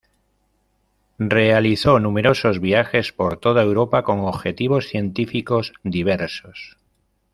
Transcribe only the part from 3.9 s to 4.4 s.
con